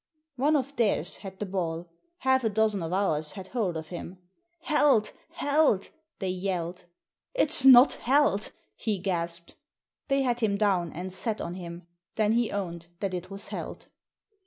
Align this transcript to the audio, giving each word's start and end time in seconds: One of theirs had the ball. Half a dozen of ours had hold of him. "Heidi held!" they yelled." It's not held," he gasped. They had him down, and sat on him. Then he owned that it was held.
One 0.35 0.55
of 0.55 0.75
theirs 0.77 1.17
had 1.17 1.37
the 1.37 1.45
ball. 1.45 1.87
Half 2.17 2.43
a 2.43 2.49
dozen 2.49 2.81
of 2.81 2.91
ours 2.91 3.33
had 3.33 3.49
hold 3.49 3.77
of 3.77 3.89
him. 3.89 4.17
"Heidi 4.63 5.09
held!" 5.33 5.91
they 6.17 6.29
yelled." 6.29 6.85
It's 7.35 7.65
not 7.65 7.93
held," 7.93 8.51
he 8.75 8.97
gasped. 8.97 9.53
They 10.07 10.23
had 10.23 10.39
him 10.39 10.57
down, 10.57 10.91
and 10.91 11.13
sat 11.13 11.39
on 11.39 11.53
him. 11.53 11.85
Then 12.15 12.31
he 12.31 12.49
owned 12.51 12.87
that 12.99 13.13
it 13.13 13.29
was 13.29 13.49
held. 13.49 13.89